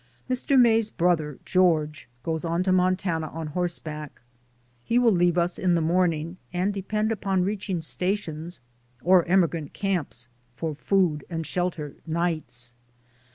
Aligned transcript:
Mr. 0.27 0.59
May's 0.59 0.89
brother, 0.89 1.37
George, 1.45 2.09
goes 2.23 2.43
on 2.43 2.63
to 2.63 2.71
Montana 2.71 3.27
on 3.27 3.45
horseback; 3.49 4.19
he 4.83 4.97
wull 4.97 5.11
leave 5.11 5.37
us 5.37 5.59
in 5.59 5.75
the 5.75 5.79
morning 5.79 6.37
and 6.51 6.73
depend 6.73 7.11
upon 7.11 7.43
reaching 7.43 7.81
stations, 7.81 8.61
or 9.03 9.23
emigrant 9.25 9.73
camps, 9.73 10.27
for 10.55 10.73
food 10.73 11.23
and 11.29 11.45
shelter 11.45 11.97
nights. 12.07 12.73